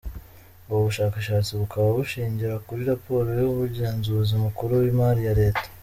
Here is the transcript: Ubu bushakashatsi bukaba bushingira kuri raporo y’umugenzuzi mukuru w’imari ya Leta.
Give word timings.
Ubu 0.67 0.79
bushakashatsi 0.87 1.51
bukaba 1.59 1.87
bushingira 1.99 2.53
kuri 2.65 2.81
raporo 2.91 3.29
y’umugenzuzi 3.41 4.33
mukuru 4.45 4.71
w’imari 4.81 5.23
ya 5.27 5.35
Leta. 5.41 5.65